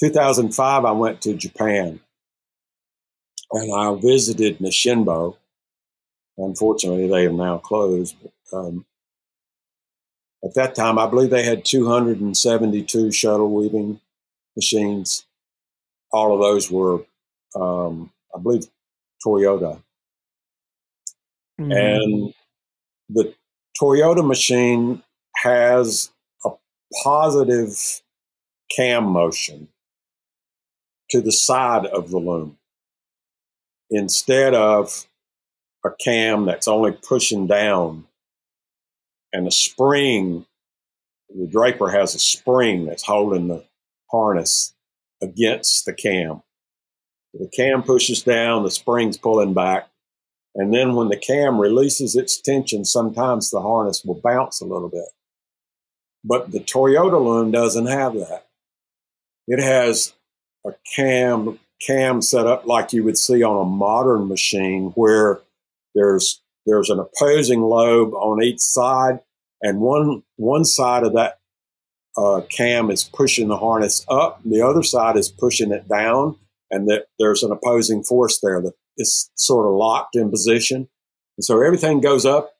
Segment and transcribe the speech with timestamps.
[0.00, 2.00] 2005, I went to Japan
[3.52, 5.36] and I visited Nisshinbo.
[6.36, 8.16] Unfortunately, they have now closed.
[8.22, 8.84] But, um,
[10.44, 14.00] at that time, I believe they had 272 shuttle weaving
[14.56, 15.26] machines.
[16.12, 17.04] All of those were,
[17.54, 18.66] um, I believe,
[19.24, 19.80] Toyota.
[21.60, 21.72] Mm-hmm.
[21.72, 22.34] And
[23.08, 23.34] the
[23.80, 25.02] Toyota machine
[25.36, 26.10] has
[26.44, 26.50] a
[27.02, 28.02] positive
[28.76, 29.68] cam motion
[31.10, 32.58] to the side of the loom
[33.90, 35.06] instead of
[35.84, 38.04] a cam that's only pushing down
[39.32, 40.46] and a spring
[41.34, 43.64] the draper has a spring that's holding the
[44.10, 44.74] harness
[45.20, 46.42] against the cam.
[47.32, 49.88] The cam pushes down the spring's pulling back
[50.54, 54.88] and then when the cam releases its tension sometimes the harness will bounce a little
[54.88, 55.08] bit.
[56.22, 58.46] But the toyota loom doesn't have that.
[59.46, 60.14] It has
[60.66, 65.40] a cam cam set up like you would see on a modern machine where
[65.94, 69.20] there's there's an opposing lobe on each side
[69.62, 71.38] and one one side of that
[72.16, 74.40] uh, cam is pushing the harness up.
[74.44, 76.36] The other side is pushing it down
[76.70, 80.88] and that there's an opposing force there that is sort of locked in position.
[81.36, 82.54] And so everything goes up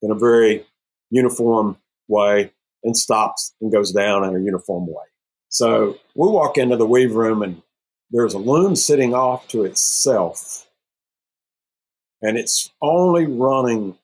[0.00, 0.64] in a very
[1.10, 1.76] uniform
[2.08, 2.52] way
[2.82, 5.04] and stops and goes down in a uniform way
[5.48, 7.62] so we walk into the weave room and
[8.10, 10.66] there's a loom sitting off to itself.
[12.22, 13.96] And it's only running,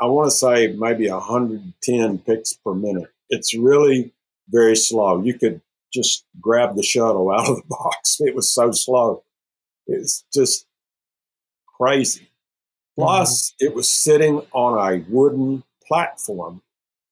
[0.00, 3.10] I want to say maybe 110 picks per minute.
[3.28, 4.12] It's really
[4.48, 5.22] very slow.
[5.22, 5.60] You could
[5.92, 8.18] just grab the shuttle out of the box.
[8.20, 9.24] It was so slow.
[9.86, 10.66] It's just
[11.78, 12.28] crazy.
[12.96, 13.66] Plus, mm-hmm.
[13.66, 16.62] it was sitting on a wooden platform.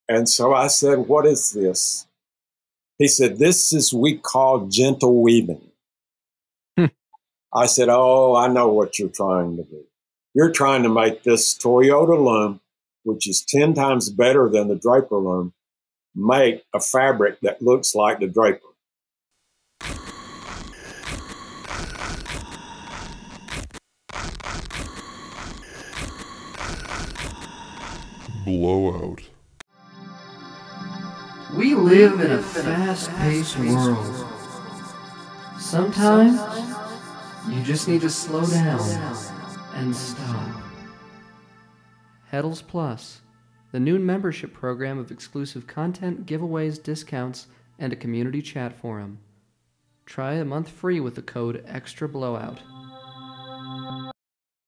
[0.08, 2.06] And so I said, What is this?
[3.00, 5.70] He said, This is we call gentle weaving.
[6.76, 6.92] Hmm.
[7.52, 9.84] I said, Oh, I know what you're trying to do.
[10.34, 12.60] You're trying to make this Toyota loom,
[13.04, 15.54] which is 10 times better than the Draper loom,
[16.14, 18.66] make a fabric that looks like the Draper.
[28.44, 29.22] Blowout.
[31.54, 34.26] We live in a fast paced world.
[35.58, 36.38] Sometimes
[37.48, 38.80] you just need to slow down
[39.74, 40.62] and stop.
[42.32, 43.22] Heddels Plus,
[43.72, 49.18] the new membership program of exclusive content, giveaways, discounts, and a community chat forum.
[50.06, 52.60] Try a month free with the code EXTRA BLOWOUT.